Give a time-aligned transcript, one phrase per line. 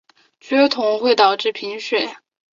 [0.39, 2.11] 缺铜会导致贫血。